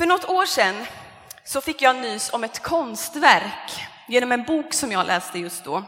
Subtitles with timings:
[0.00, 0.86] För något år sedan
[1.44, 3.70] så fick jag nys om ett konstverk
[4.08, 5.84] genom en bok som jag läste just då.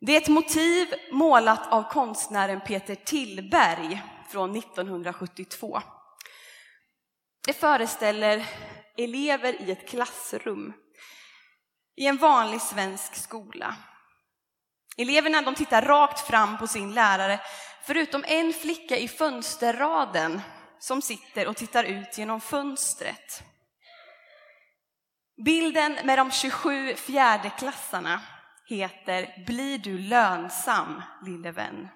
[0.00, 5.80] Det är ett motiv målat av konstnären Peter Tillberg från 1972.
[7.46, 8.46] Det föreställer
[8.96, 10.72] elever i ett klassrum
[11.96, 13.76] i en vanlig svensk skola.
[14.96, 17.40] Eleverna de tittar rakt fram på sin lärare,
[17.82, 20.40] förutom en flicka i fönsterraden
[20.86, 23.42] som sitter och tittar ut genom fönstret.
[25.44, 28.20] Bilden med de 27 fjärdeklassarna
[28.68, 31.88] heter Blir du lönsam, lille vän?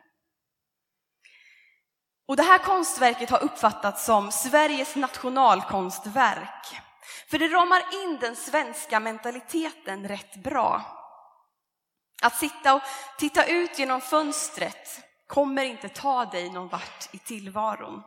[2.28, 6.80] Och det här konstverket har uppfattats som Sveriges nationalkonstverk.
[7.30, 10.82] För det ramar in den svenska mentaliteten rätt bra.
[12.22, 12.82] Att sitta och
[13.18, 18.02] titta ut genom fönstret kommer inte ta dig någon vart i tillvaron.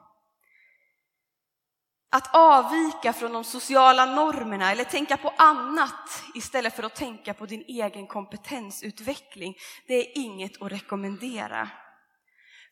[2.13, 7.45] Att avvika från de sociala normerna eller tänka på annat istället för att tänka på
[7.45, 9.55] din egen kompetensutveckling,
[9.87, 11.69] det är inget att rekommendera.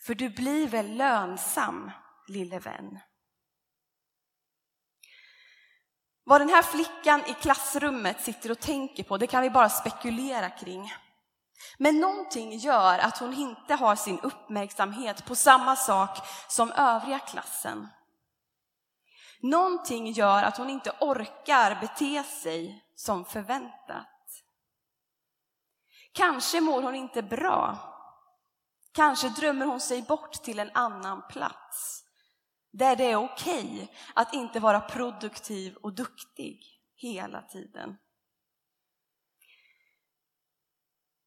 [0.05, 1.91] För du blir väl lönsam,
[2.27, 2.99] lille vän.
[6.23, 10.49] Vad den här flickan i klassrummet sitter och tänker på, det kan vi bara spekulera
[10.49, 10.93] kring.
[11.77, 16.17] Men någonting gör att hon inte har sin uppmärksamhet på samma sak
[16.47, 17.87] som övriga klassen.
[19.41, 24.07] Någonting gör att hon inte orkar bete sig som förväntat.
[26.11, 27.77] Kanske mår hon inte bra.
[28.91, 32.03] Kanske drömmer hon sig bort till en annan plats
[32.71, 36.59] där det är okej okay att inte vara produktiv och duktig
[36.95, 37.97] hela tiden.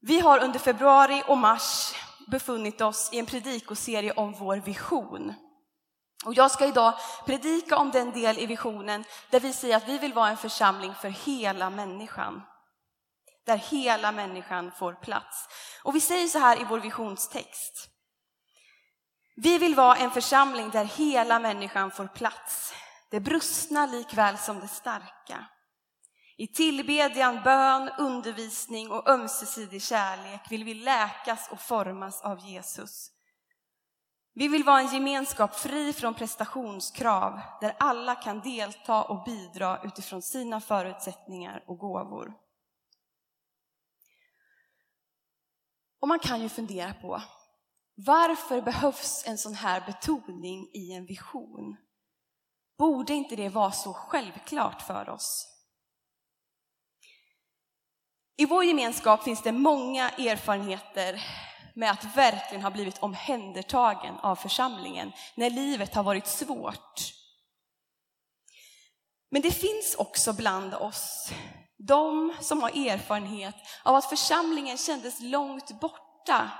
[0.00, 1.94] Vi har under februari och mars
[2.28, 5.34] befunnit oss i en predikoserie om vår vision.
[6.24, 6.94] Och jag ska idag
[7.26, 10.94] predika om den del i visionen där vi säger att vi vill vara en församling
[10.94, 12.42] för hela människan.
[13.46, 15.48] Där hela människan får plats.
[15.82, 17.88] Och vi säger så här i vår visionstext.
[19.36, 22.74] Vi vill vara en församling där hela människan får plats.
[23.10, 25.46] Det brustna likväl som det starka.
[26.36, 33.13] I tillbedjan, bön, undervisning och ömsesidig kärlek vill vi läkas och formas av Jesus.
[34.36, 40.22] Vi vill vara en gemenskap fri från prestationskrav där alla kan delta och bidra utifrån
[40.22, 42.34] sina förutsättningar och gåvor.
[46.00, 47.22] Och man kan ju fundera på
[47.94, 51.76] varför behövs en sån här betoning i en vision?
[52.78, 55.50] Borde inte det vara så självklart för oss?
[58.36, 61.22] I vår gemenskap finns det många erfarenheter
[61.74, 67.12] med att verkligen ha blivit omhändertagen av församlingen när livet har varit svårt.
[69.30, 71.30] Men det finns också bland oss
[71.76, 76.50] de som har erfarenhet av att församlingen kändes långt borta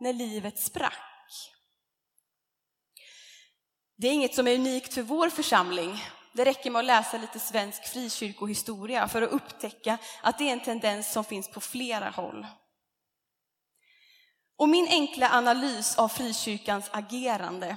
[0.00, 0.92] när livet sprack.
[3.96, 6.00] Det är inget som är unikt för vår församling
[6.34, 10.60] det räcker med att läsa lite svensk frikyrkohistoria för att upptäcka att det är en
[10.60, 12.46] tendens som finns på flera håll.
[14.56, 17.76] Och min enkla analys av frikyrkans agerande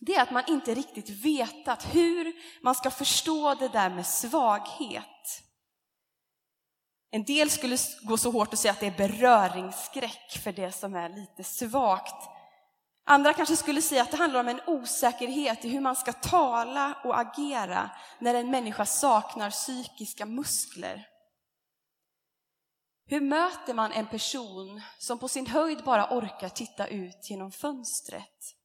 [0.00, 2.32] det är att man inte riktigt vetat hur
[2.62, 5.42] man ska förstå det där med svaghet.
[7.10, 10.94] En del skulle gå så hårt och säga att det är beröringsskräck för det som
[10.94, 12.28] är lite svagt.
[13.04, 16.98] Andra kanske skulle säga att det handlar om en osäkerhet i hur man ska tala
[17.04, 21.06] och agera när en människa saknar psykiska muskler.
[23.08, 28.56] Hur möter man en person som på sin höjd bara orkar titta ut genom fönstret?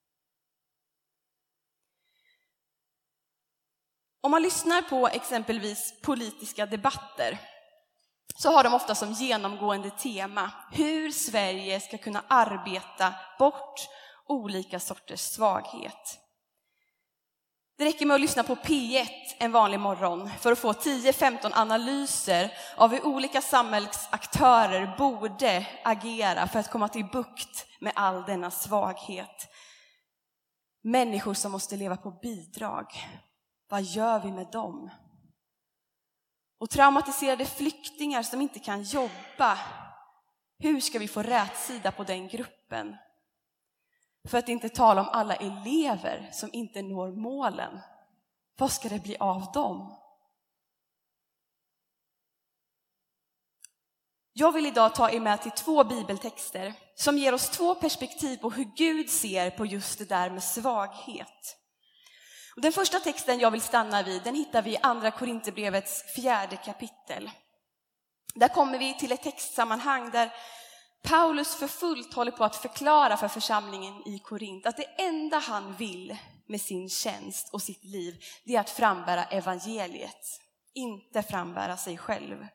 [4.21, 7.39] Om man lyssnar på exempelvis politiska debatter
[8.35, 13.87] så har de ofta som genomgående tema hur Sverige ska kunna arbeta bort
[14.25, 16.20] olika sorters svaghet.
[17.81, 22.53] Det räcker med att lyssna på P1 en vanlig morgon för att få 10-15 analyser
[22.75, 29.47] av hur olika samhällsaktörer borde agera för att komma till bukt med all denna svaghet.
[30.83, 32.85] Människor som måste leva på bidrag.
[33.69, 34.89] Vad gör vi med dem?
[36.59, 39.57] Och traumatiserade flyktingar som inte kan jobba.
[40.59, 42.95] Hur ska vi få rätsida på den gruppen?
[44.27, 47.79] För att inte tala om alla elever som inte når målen.
[48.57, 49.97] Vad ska det bli av dem?
[54.33, 58.49] Jag vill idag ta er med till två bibeltexter som ger oss två perspektiv på
[58.49, 61.57] hur Gud ser på just det där med svaghet.
[62.55, 67.31] Den första texten jag vill stanna vid, den hittar vi i Andra Korinthierbrevets fjärde kapitel.
[68.35, 70.33] Där kommer vi till ett textsammanhang där
[71.03, 75.75] Paulus för fullt håller på att förklara för församlingen i Korint att det enda han
[75.75, 76.17] vill
[76.47, 80.41] med sin tjänst och sitt liv, det är att frambära evangeliet,
[80.73, 82.47] inte frambära sig själv.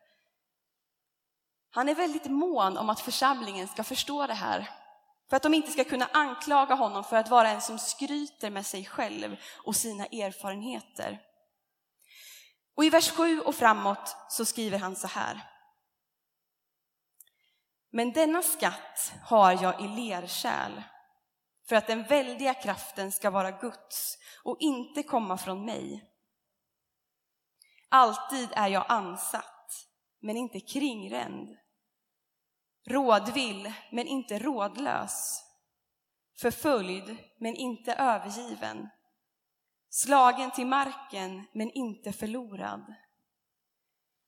[1.70, 4.70] Han är väldigt mån om att församlingen ska förstå det här,
[5.30, 8.66] för att de inte ska kunna anklaga honom för att vara en som skryter med
[8.66, 11.18] sig själv och sina erfarenheter.
[12.76, 15.55] Och i vers 7 och framåt så skriver han så här.
[17.96, 20.82] Men denna skatt har jag i lerkärl
[21.68, 26.10] för att den väldiga kraften ska vara Guds och inte komma från mig.
[27.88, 29.86] Alltid är jag ansatt,
[30.20, 31.56] men inte kringränd.
[32.86, 35.42] Rådvill, men inte rådlös.
[36.40, 38.88] Förföljd, men inte övergiven.
[39.90, 42.94] Slagen till marken, men inte förlorad.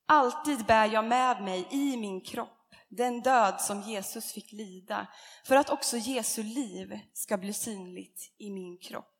[0.05, 2.58] Alltid bär jag med mig i min kropp
[2.89, 5.07] den död som Jesus fick lida,
[5.45, 9.15] för att också Jesu liv ska bli synligt i min kropp.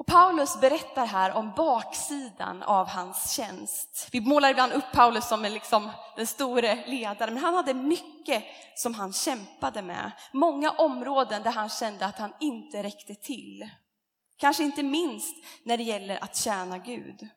[0.00, 4.08] Och Paulus berättar här om baksidan av hans tjänst.
[4.12, 8.44] Vi målar ibland upp Paulus som en liksom den store ledaren, men han hade mycket
[8.74, 10.12] som han kämpade med.
[10.32, 13.70] Många områden där han kände att han inte räckte till.
[14.36, 17.28] Kanske inte minst när det gäller att tjäna Gud.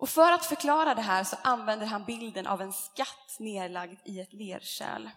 [0.00, 4.20] Och för att förklara det här så använder han bilden av en skatt nedlagd i
[4.20, 5.10] ett lerkärl.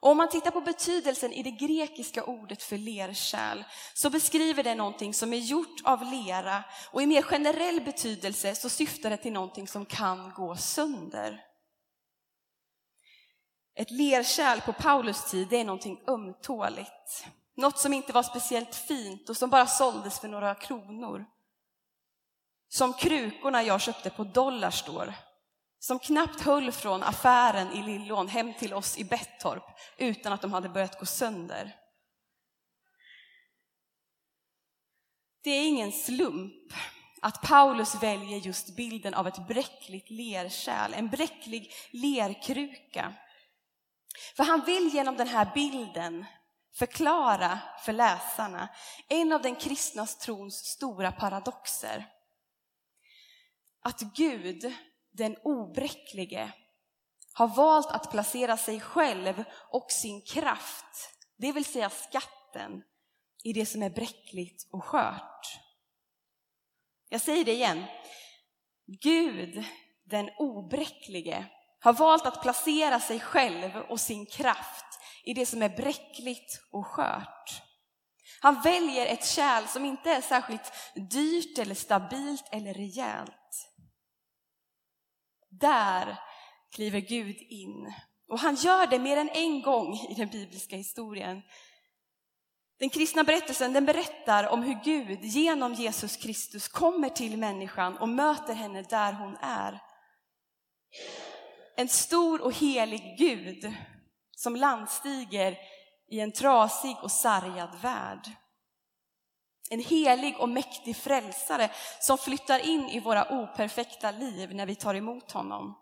[0.00, 3.62] Och om man tittar på betydelsen i det grekiska ordet för lerkärl
[3.94, 8.68] så beskriver det någonting som är gjort av lera och i mer generell betydelse så
[8.68, 11.44] syftar det till någonting som kan gå sönder.
[13.74, 17.26] Ett lerkärl på Paulus tid det är någonting ömtåligt.
[17.56, 21.26] Något som inte var speciellt fint och som bara såldes för några kronor.
[22.68, 25.14] Som krukorna jag köpte på Dollarstore.
[25.78, 29.64] Som knappt höll från affären i Lillån hem till oss i Bettorp
[29.96, 31.76] utan att de hade börjat gå sönder.
[35.42, 36.72] Det är ingen slump
[37.22, 43.14] att Paulus väljer just bilden av ett bräckligt lerkärl, en bräcklig lerkruka.
[44.36, 46.24] För han vill genom den här bilden
[46.74, 48.68] förklara för läsarna
[49.08, 52.06] en av den kristna trons stora paradoxer
[53.82, 54.74] att Gud,
[55.10, 56.52] den obräcklige,
[57.32, 62.82] har valt att placera sig själv och sin kraft, det vill säga skatten,
[63.44, 65.60] i det som är bräckligt och skört.
[67.08, 67.84] Jag säger det igen.
[68.86, 69.64] Gud,
[70.04, 71.46] den obräcklige,
[71.80, 74.84] har valt att placera sig själv och sin kraft
[75.24, 77.62] i det som är bräckligt och skört.
[78.40, 80.72] Han väljer ett kärl som inte är särskilt
[81.10, 83.37] dyrt eller stabilt eller rejält.
[85.60, 86.18] Där
[86.74, 87.94] kliver Gud in.
[88.28, 91.42] Och han gör det mer än en gång i den bibliska historien.
[92.78, 98.08] Den kristna berättelsen den berättar om hur Gud genom Jesus Kristus kommer till människan och
[98.08, 99.80] möter henne där hon är.
[101.76, 103.72] En stor och helig Gud
[104.36, 105.56] som landstiger
[106.10, 108.28] i en trasig och sargad värld.
[109.70, 111.70] En helig och mäktig frälsare
[112.00, 115.78] som flyttar in i våra operfekta liv när vi tar emot honom.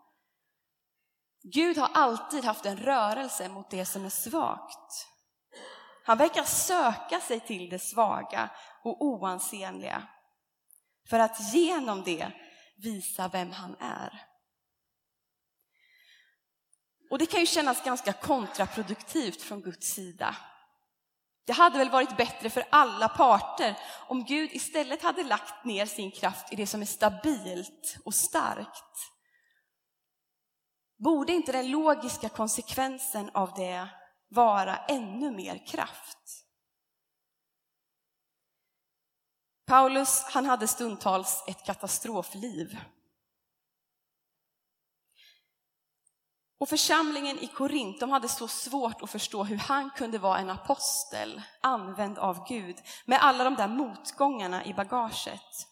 [1.43, 5.07] Gud har alltid haft en rörelse mot det som är svagt.
[6.03, 8.49] Han verkar söka sig till det svaga
[8.83, 10.07] och oansenliga
[11.09, 12.31] för att genom det
[12.77, 14.27] visa vem han är.
[17.09, 20.35] Och det kan ju kännas ganska kontraproduktivt från Guds sida
[21.47, 23.77] det hade väl varit bättre för alla parter
[24.07, 29.11] om Gud istället hade lagt ner sin kraft i det som är stabilt och starkt.
[30.97, 33.89] Borde inte den logiska konsekvensen av det
[34.29, 36.17] vara ännu mer kraft?
[39.65, 42.77] Paulus, han hade stundtals ett katastrofliv.
[46.59, 50.49] Och församlingen i Korint, de hade så svårt att förstå hur han kunde vara en
[50.49, 55.67] apostel, använd av Gud, med alla de där motgångarna i bagaget.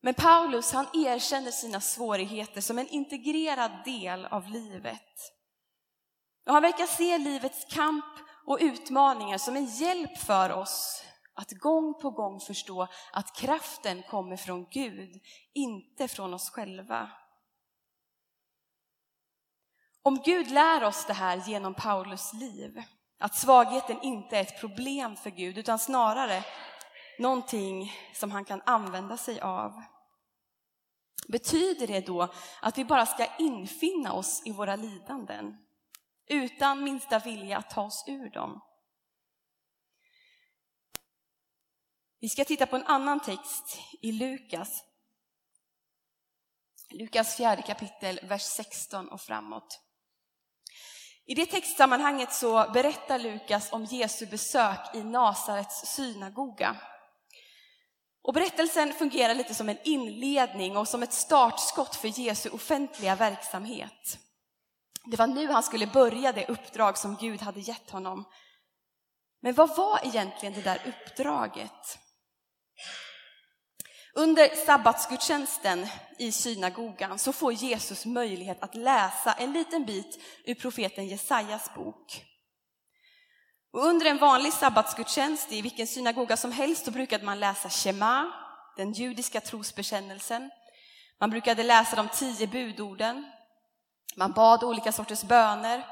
[0.00, 5.32] Men Paulus, han erkänner sina svårigheter som en integrerad del av livet.
[6.46, 8.04] Och han verkar se livets kamp
[8.46, 11.04] och utmaningar som en hjälp för oss
[11.34, 15.20] att gång på gång förstå att kraften kommer från Gud,
[15.52, 17.10] inte från oss själva.
[20.02, 22.82] Om Gud lär oss det här genom Paulus liv,
[23.18, 26.44] att svagheten inte är ett problem för Gud utan snarare
[27.18, 29.82] någonting som han kan använda sig av.
[31.28, 35.56] Betyder det då att vi bara ska infinna oss i våra lidanden
[36.26, 38.60] utan minsta vilja att ta oss ur dem?
[42.20, 44.84] Vi ska titta på en annan text i Lukas.
[46.90, 49.80] Lukas fjärde kapitel, vers 16 och framåt.
[51.26, 56.76] I det textsammanhanget så berättar Lukas om Jesu besök i Nasarets synagoga.
[58.22, 64.18] Och berättelsen fungerar lite som en inledning och som ett startskott för Jesu offentliga verksamhet.
[65.04, 68.24] Det var nu han skulle börja det uppdrag som Gud hade gett honom.
[69.40, 71.98] Men vad var egentligen det där uppdraget?
[74.14, 75.86] Under sabbatsgudstjänsten
[76.18, 82.24] i synagogan så får Jesus möjlighet att läsa en liten bit ur profeten Jesajas bok.
[83.72, 88.32] Och under en vanlig sabbatsgudstjänst i vilken synagoga som helst så brukade man läsa Shema,
[88.76, 90.50] den judiska trosbekännelsen.
[91.20, 93.32] Man brukade läsa de tio budorden.
[94.16, 95.86] Man bad olika sorters böner.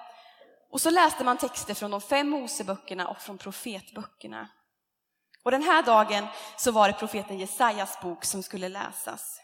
[0.70, 4.48] Och så läste man texter från de fem Moseböckerna och från profetböckerna.
[5.42, 9.40] Och den här dagen så var det profeten Jesajas bok som skulle läsas.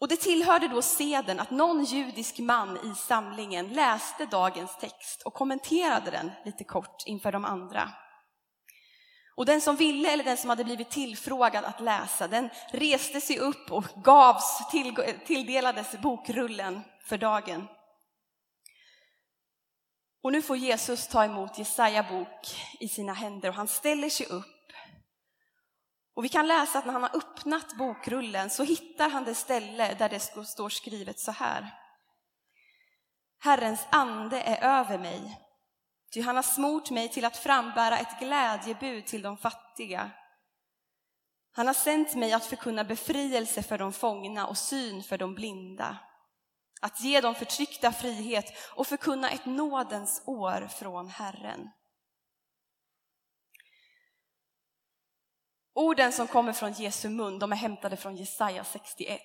[0.00, 5.34] Och det tillhörde då seden att någon judisk man i samlingen läste dagens text och
[5.34, 7.92] kommenterade den lite kort inför de andra.
[9.36, 13.38] Och den som ville eller den som hade blivit tillfrågad att läsa, den reste sig
[13.38, 14.70] upp och gavs,
[15.26, 17.68] tilldelades bokrullen för dagen.
[20.28, 24.26] Och nu får Jesus ta emot Jesaja bok i sina händer och han ställer sig
[24.26, 24.72] upp.
[26.14, 29.94] Och vi kan läsa att när han har öppnat bokrullen så hittar han det ställe
[29.94, 31.74] där det står skrivet så här.
[33.40, 35.40] Herrens ande är över mig,
[36.12, 40.10] ty han har smort mig till att frambära ett glädjebud till de fattiga.
[41.52, 45.98] Han har sänt mig att förkunna befrielse för de fångna och syn för de blinda
[46.80, 51.70] att ge de förtryckta frihet och förkunna ett nådens år från Herren.
[55.74, 59.20] Orden som kommer från Jesu mun, de är hämtade från Jesaja 61.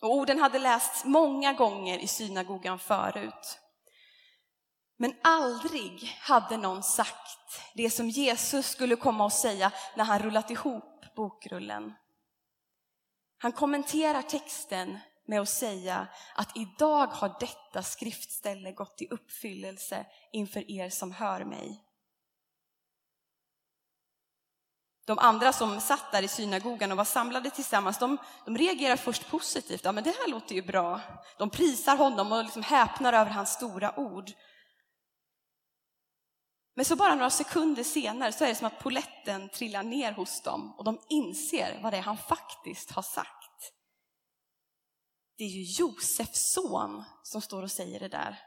[0.00, 3.60] Och orden hade lästs många gånger i synagogan förut.
[4.96, 10.50] Men aldrig hade någon sagt det som Jesus skulle komma och säga när han rullat
[10.50, 11.94] ihop bokrullen.
[13.38, 14.98] Han kommenterar texten
[15.30, 21.44] med att säga att idag har detta skriftställe gått i uppfyllelse inför er som hör
[21.44, 21.84] mig.
[25.04, 29.30] De andra som satt där i synagogan och var samlade tillsammans, de, de reagerar först
[29.30, 29.84] positivt.
[29.84, 31.00] Ja, men det här låter ju bra.
[31.38, 34.30] De prisar honom och liksom häpnar över hans stora ord.
[36.74, 40.42] Men så bara några sekunder senare så är det som att poletten trillar ner hos
[40.42, 43.50] dem och de inser vad det är han faktiskt har sagt
[45.40, 48.38] det är ju Josefs son som står och säger det där.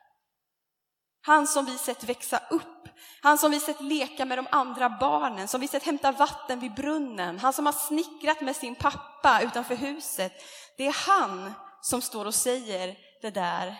[1.22, 2.90] Han som vi sett växa upp,
[3.22, 6.74] han som vi sett leka med de andra barnen, som vi sett hämta vatten vid
[6.74, 10.34] brunnen, han som har snickrat med sin pappa utanför huset.
[10.78, 13.78] Det är han som står och säger det där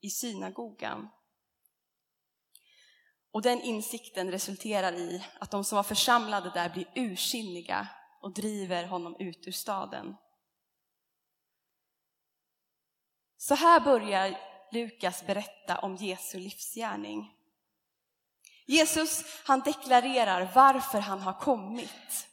[0.00, 1.08] i synagogan.
[3.32, 7.88] Och den insikten resulterar i att de som var församlade där blir ursinniga
[8.22, 10.16] och driver honom ut ur staden.
[13.36, 14.38] Så här börjar
[14.72, 17.32] Lukas berätta om Jesu livsgärning.
[18.66, 22.28] Jesus han deklarerar varför han har kommit.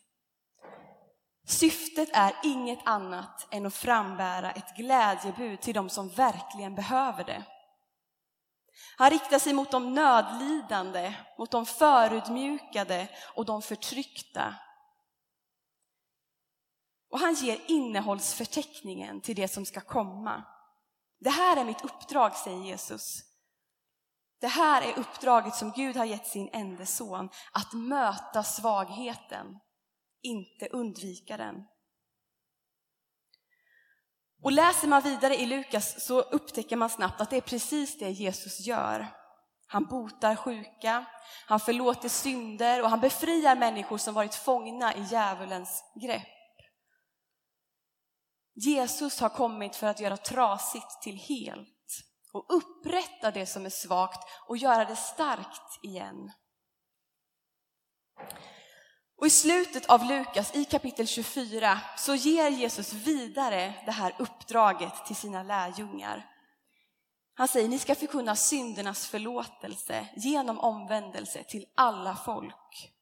[1.46, 7.44] Syftet är inget annat än att frambära ett glädjebud till de som verkligen behöver det.
[8.98, 14.56] Han riktar sig mot de nödlidande, mot de förutmjukade och de förtryckta.
[17.10, 20.44] Och han ger innehållsförteckningen till det som ska komma.
[21.24, 23.20] Det här är mitt uppdrag, säger Jesus.
[24.42, 29.60] Det här är uppdraget som Gud har gett sin enda son, att möta svagheten,
[30.22, 31.56] inte undvika den.
[34.44, 38.10] Och läser man vidare i Lukas så upptäcker man snabbt att det är precis det
[38.10, 39.08] Jesus gör.
[39.68, 41.06] Han botar sjuka,
[41.48, 46.43] han förlåter synder och han befriar människor som varit fångna i djävulens grepp.
[48.56, 51.70] Jesus har kommit för att göra trasigt till helt
[52.32, 56.32] och upprätta det som är svagt och göra det starkt igen.
[59.18, 65.06] Och I slutet av Lukas, i kapitel 24, så ger Jesus vidare det här uppdraget
[65.06, 66.30] till sina lärjungar.
[67.36, 72.93] Han säger, ni ska förkunna syndernas förlåtelse genom omvändelse till alla folk.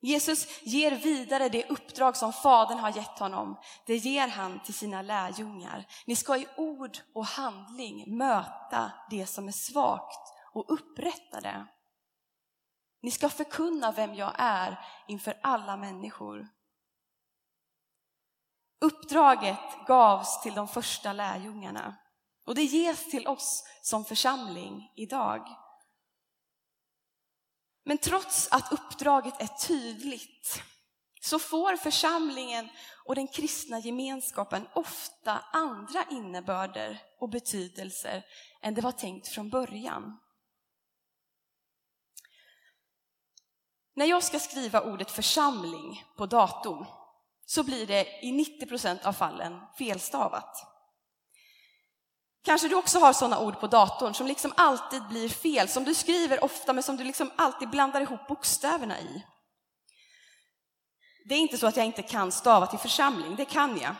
[0.00, 3.56] Jesus ger vidare det uppdrag som Fadern har gett honom.
[3.86, 5.86] Det ger han till sina lärjungar.
[6.06, 11.66] Ni ska i ord och handling möta det som är svagt och upprätta det.
[13.02, 16.48] Ni ska förkunna vem jag är inför alla människor.
[18.80, 21.96] Uppdraget gavs till de första lärjungarna
[22.46, 25.65] och det ges till oss som församling idag.
[27.88, 30.62] Men trots att uppdraget är tydligt
[31.20, 32.68] så får församlingen
[33.04, 38.24] och den kristna gemenskapen ofta andra innebörder och betydelser
[38.62, 40.18] än det var tänkt från början.
[43.94, 46.86] När jag ska skriva ordet församling på datorn
[47.46, 50.75] så blir det i 90 procent av fallen felstavat.
[52.46, 55.94] Kanske du också har sådana ord på datorn som liksom alltid blir fel, som du
[55.94, 59.24] skriver ofta men som du liksom alltid blandar ihop bokstäverna i.
[61.28, 63.94] Det är inte så att jag inte kan stava till församling, det kan jag.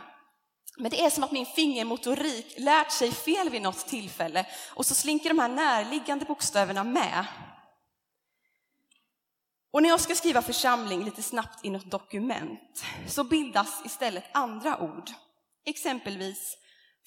[0.79, 4.95] Men det är som att min fingermotorik lärt sig fel vid något tillfälle och så
[4.95, 7.27] slinker de här närliggande bokstäverna med.
[9.73, 14.81] Och när jag ska skriva församling lite snabbt i något dokument så bildas istället andra
[14.81, 15.11] ord.
[15.65, 16.57] Exempelvis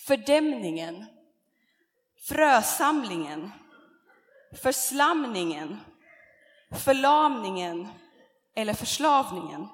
[0.07, 1.05] fördämningen
[2.27, 3.51] frösamlingen,
[4.63, 5.79] förslamningen,
[6.71, 7.87] förlamningen
[8.55, 9.67] eller förslavningen.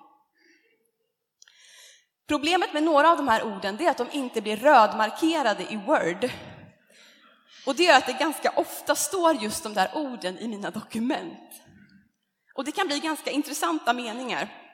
[2.28, 6.30] Problemet med några av de här orden är att de inte blir rödmarkerade i Word.
[7.66, 11.62] Och det gör att det ganska ofta står just de där orden i mina dokument.
[12.56, 14.65] Och det kan bli ganska intressanta meningar.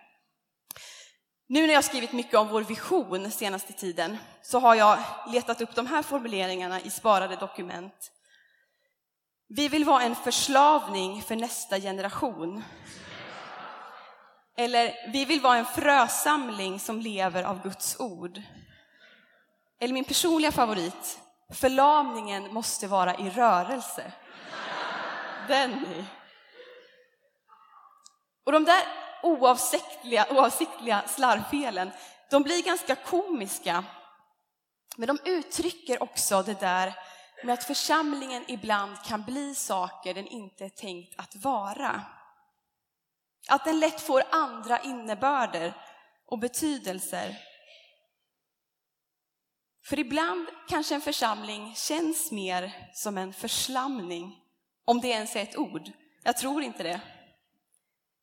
[1.51, 5.75] Nu när jag skrivit mycket om vår vision senaste tiden så har jag letat upp
[5.75, 8.12] de här formuleringarna i sparade dokument.
[9.48, 12.63] Vi vill vara en förslavning för nästa generation.
[14.58, 18.42] Eller, vi vill vara en frösamling som lever av Guds ord.
[19.79, 21.20] Eller min personliga favorit,
[21.53, 24.11] förlamningen måste vara i rörelse.
[25.48, 26.05] Den är.
[28.44, 31.92] Och de där oavsiktliga, oavsiktliga slarvfelen,
[32.29, 33.84] de blir ganska komiska.
[34.98, 36.94] Men de uttrycker också det där
[37.44, 42.01] med att församlingen ibland kan bli saker den inte är tänkt att vara.
[43.50, 45.74] Att den lätt får andra innebörder
[46.25, 47.38] och betydelser.
[49.86, 54.36] För ibland kanske en församling känns mer som en förslamning,
[54.86, 55.92] om det ens är ett ord.
[56.24, 57.01] Jag tror inte det.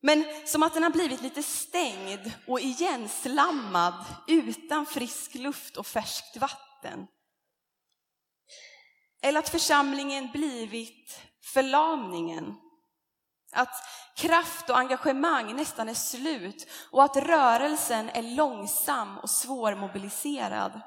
[0.01, 6.37] Men som att den har blivit lite stängd och igenslammad utan frisk luft och färskt
[6.37, 7.07] vatten.
[9.21, 12.55] Eller att församlingen blivit förlamningen.
[13.51, 13.75] Att
[14.15, 20.81] kraft och engagemang nästan är slut och att rörelsen är långsam och svårmobiliserad.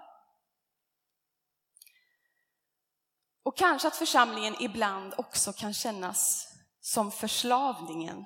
[3.44, 6.48] Och kanske att församlingen ibland också kan kännas
[6.80, 8.24] som förslavningen.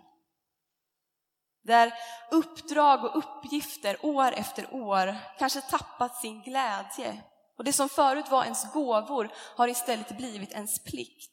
[1.67, 1.93] Där
[2.31, 7.23] uppdrag och uppgifter år efter år kanske tappat sin glädje.
[7.59, 11.33] Och det som förut var ens gåvor har istället blivit ens plikt.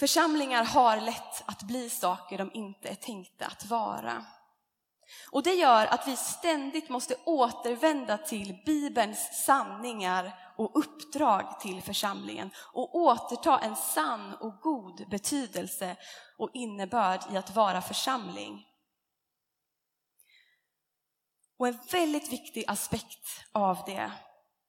[0.00, 4.24] Församlingar har lätt att bli saker de inte är tänkta att vara.
[5.30, 10.32] Och det gör att vi ständigt måste återvända till Bibelns sanningar
[10.64, 15.96] och uppdrag till församlingen och återta en sann och god betydelse
[16.38, 18.66] och innebörd i att vara församling.
[21.58, 24.12] Och en väldigt viktig aspekt av det,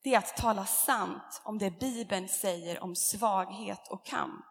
[0.04, 4.46] det är att tala sant om det Bibeln säger om svaghet och kamp.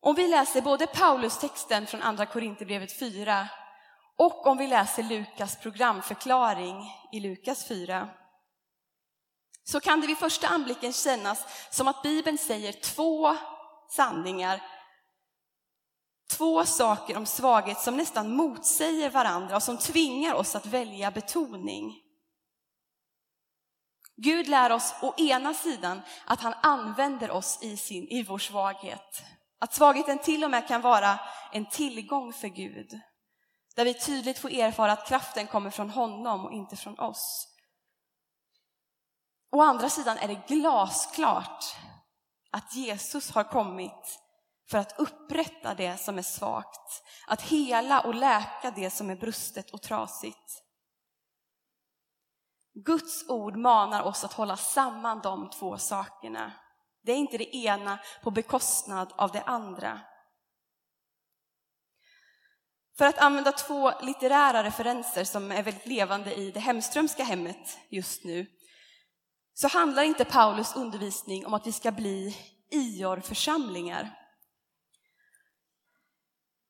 [0.00, 3.48] Om vi läser både Paulus-texten från Andra Korinthierbrevet 4
[4.16, 8.08] och om vi läser Lukas programförklaring i Lukas 4
[9.70, 13.36] så kan det vid första anblicken kännas som att Bibeln säger två
[13.90, 14.62] sanningar,
[16.30, 21.94] två saker om svaghet som nästan motsäger varandra och som tvingar oss att välja betoning.
[24.16, 29.22] Gud lär oss å ena sidan att han använder oss i, sin, i vår svaghet.
[29.58, 31.20] Att svagheten till och med kan vara
[31.52, 33.00] en tillgång för Gud.
[33.76, 37.54] Där vi tydligt får erfara att kraften kommer från honom och inte från oss.
[39.50, 41.64] Å andra sidan är det glasklart
[42.50, 44.20] att Jesus har kommit
[44.70, 49.70] för att upprätta det som är svagt, att hela och läka det som är brustet
[49.70, 50.64] och trasigt.
[52.84, 56.52] Guds ord manar oss att hålla samman de två sakerna.
[57.02, 60.00] Det är inte det ena på bekostnad av det andra.
[62.98, 68.24] För att använda två litterära referenser som är väldigt levande i det Hemströmska hemmet just
[68.24, 68.46] nu,
[69.60, 72.36] så handlar inte Paulus undervisning om att vi ska bli
[72.70, 74.14] Ior-församlingar.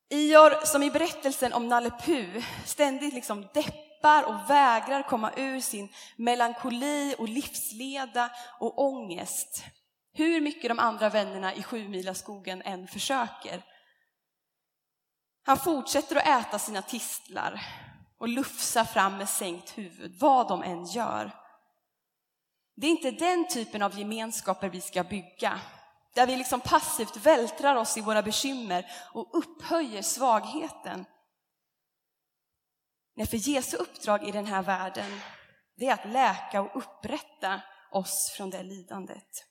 [0.09, 5.89] Ior, som i berättelsen om Nalle Puh, ständigt liksom deppar och vägrar komma ur sin
[6.15, 9.63] melankoli och livsleda och ångest.
[10.13, 13.63] Hur mycket de andra vännerna i Sjumilaskogen än försöker.
[15.45, 17.61] Han fortsätter att äta sina tistlar
[18.17, 21.38] och lufsa fram med sänkt huvud, vad de än gör.
[22.79, 25.59] Det är inte den typen av gemenskaper vi ska bygga,
[26.13, 31.05] där vi liksom passivt vältrar oss i våra bekymmer och upphöjer svagheten.
[33.15, 35.21] Nej, för Jesu uppdrag i den här världen,
[35.75, 37.61] det är att läka och upprätta
[37.91, 39.45] oss från det lidandet.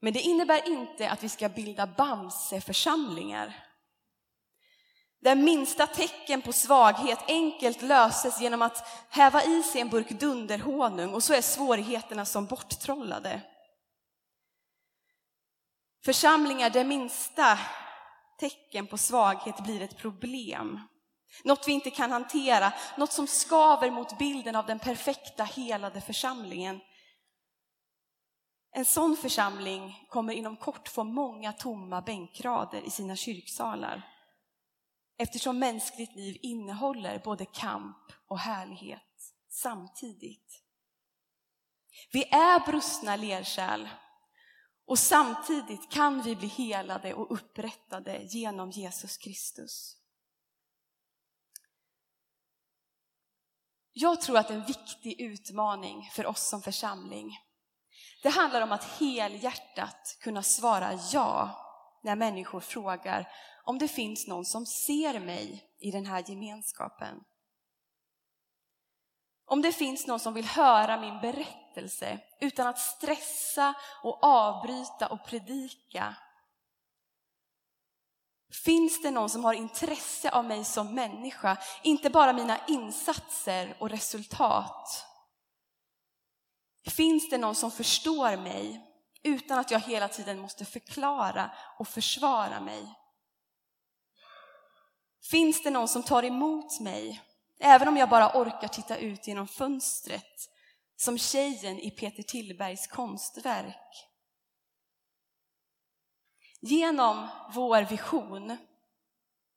[0.00, 3.65] Men det innebär inte att vi ska bilda Bamse-församlingar.
[5.26, 11.14] Där minsta tecken på svaghet enkelt löses genom att häva i sig en burk dunderhonung
[11.14, 13.42] och så är svårigheterna som borttrollade.
[16.04, 17.58] Församlingar där minsta
[18.38, 20.80] tecken på svaghet blir ett problem.
[21.44, 26.80] Något vi inte kan hantera, något som skaver mot bilden av den perfekta helade församlingen.
[28.72, 34.15] En sån församling kommer inom kort få många tomma bänkrader i sina kyrksalar.
[35.16, 40.62] Eftersom mänskligt liv innehåller både kamp och härlighet samtidigt.
[42.12, 43.88] Vi är brustna lerkärl
[44.86, 49.96] och samtidigt kan vi bli helade och upprättade genom Jesus Kristus.
[53.92, 57.38] Jag tror att en viktig utmaning för oss som församling,
[58.22, 61.62] det handlar om att helhjärtat kunna svara ja
[62.02, 63.28] när människor frågar
[63.66, 67.20] om det finns någon som ser mig i den här gemenskapen.
[69.44, 75.24] Om det finns någon som vill höra min berättelse utan att stressa och avbryta och
[75.26, 76.16] predika.
[78.64, 83.90] Finns det någon som har intresse av mig som människa, inte bara mina insatser och
[83.90, 85.06] resultat?
[86.90, 88.86] Finns det någon som förstår mig
[89.22, 93.05] utan att jag hela tiden måste förklara och försvara mig?
[95.30, 97.22] Finns det någon som tar emot mig,
[97.60, 100.50] även om jag bara orkar titta ut genom fönstret,
[100.96, 104.08] som tjejen i Peter Tillbergs konstverk?
[106.60, 108.56] Genom vår vision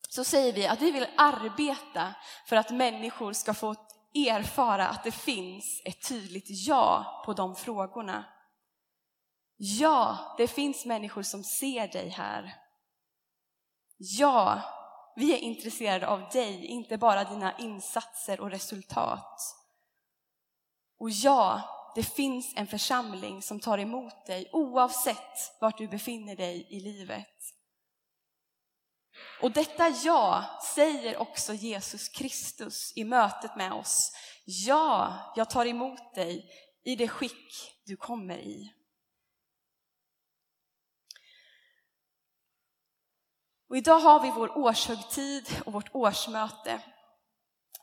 [0.10, 3.76] så säger vi att vi vill arbeta för att människor ska få
[4.14, 8.26] erfara att det finns ett tydligt ja på de frågorna.
[9.58, 12.56] Ja, det finns människor som ser dig här.
[13.98, 14.62] Ja,
[15.20, 19.56] vi är intresserade av dig, inte bara dina insatser och resultat.
[21.00, 21.62] Och ja,
[21.96, 27.28] det finns en församling som tar emot dig oavsett vart du befinner dig i livet.
[29.42, 34.12] Och detta ja säger också Jesus Kristus i mötet med oss.
[34.46, 36.50] Ja, jag tar emot dig
[36.84, 38.74] i det skick du kommer i.
[43.70, 46.82] Och idag har vi vår årshögtid och vårt årsmöte.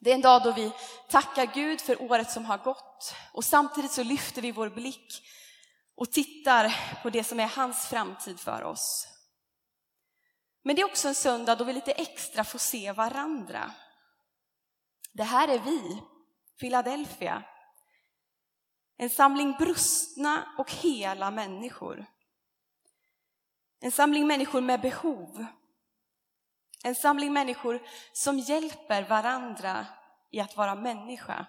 [0.01, 0.73] Det är en dag då vi
[1.09, 5.23] tackar Gud för året som har gått och samtidigt så lyfter vi vår blick
[5.97, 9.09] och tittar på det som är hans framtid för oss.
[10.63, 13.73] Men det är också en söndag då vi lite extra får se varandra.
[15.13, 16.03] Det här är vi,
[16.61, 17.43] Philadelphia.
[18.97, 22.07] En samling brustna och hela människor.
[23.81, 25.47] En samling människor med behov,
[26.87, 29.87] en samling människor som hjälper varandra
[30.31, 31.47] i att vara människa.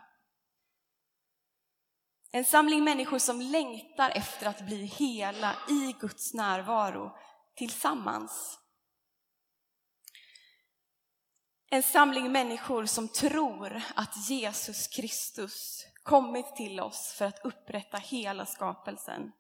[2.32, 7.18] En samling människor som längtar efter att bli hela i Guds närvaro
[7.56, 8.60] tillsammans.
[11.70, 18.46] En samling människor som tror att Jesus Kristus kommit till oss för att upprätta hela
[18.46, 19.32] skapelsen.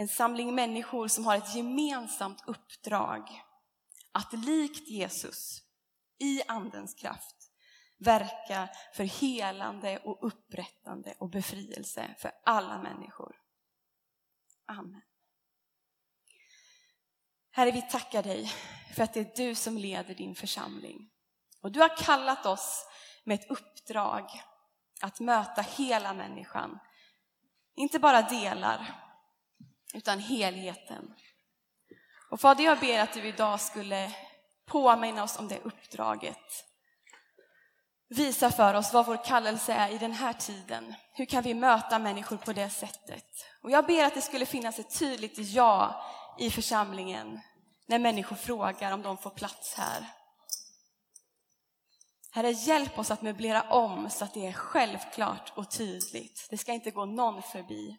[0.00, 3.42] En samling människor som har ett gemensamt uppdrag
[4.12, 5.62] att likt Jesus
[6.18, 7.36] i Andens kraft
[7.98, 13.36] verka för helande och upprättande och befrielse för alla människor.
[14.66, 15.02] Amen.
[17.50, 18.52] Herre, vi tackar dig
[18.94, 21.10] för att det är du som leder din församling.
[21.62, 22.86] Och du har kallat oss
[23.24, 24.30] med ett uppdrag
[25.00, 26.78] att möta hela människan.
[27.74, 29.07] Inte bara delar,
[29.94, 31.14] utan helheten.
[32.30, 34.12] Och Fader, jag ber att du idag skulle
[34.66, 36.64] påminna oss om det uppdraget.
[38.08, 40.94] Visa för oss vad vår kallelse är i den här tiden.
[41.12, 43.24] Hur kan vi möta människor på det sättet?
[43.62, 46.04] Och jag ber att det skulle finnas ett tydligt ja
[46.38, 47.40] i församlingen
[47.86, 50.06] när människor frågar om de får plats här.
[52.30, 56.46] Herre, hjälp oss att möblera om så att det är självklart och tydligt.
[56.50, 57.96] Det ska inte gå någon förbi.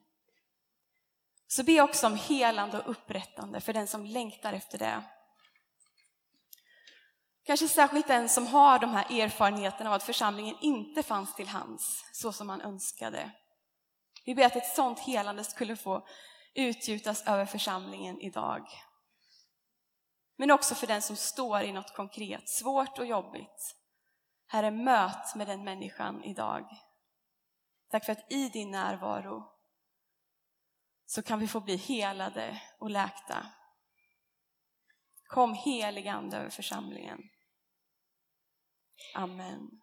[1.52, 5.04] Så be också om helande och upprättande för den som längtar efter det.
[7.44, 12.06] Kanske särskilt den som har de här erfarenheterna av att församlingen inte fanns till hands
[12.14, 13.32] så som man önskade.
[14.26, 16.08] Vi ber att ett sådant helande skulle få
[16.54, 18.68] utgjutas över församlingen idag.
[20.38, 23.76] Men också för den som står i något konkret, svårt och jobbigt.
[24.48, 26.70] Herre, möt med den människan idag.
[27.92, 29.59] Tack för att i din närvaro
[31.10, 33.46] så kan vi få bli helade och läkta.
[35.28, 37.20] Kom heligande över församlingen.
[39.16, 39.82] Amen.